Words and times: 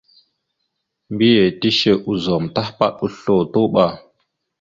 Mbiyez 1.13 1.55
tishe 1.59 1.93
ozum 2.11 2.43
tahəpaɗ 2.53 2.95
oslo, 3.05 3.35
tuɓa. 3.53 3.85